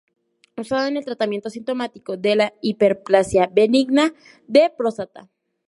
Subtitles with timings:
[0.57, 4.15] Usado en el tratamiento sintomático de la Hiperplasia benigna
[4.47, 5.29] de próstata.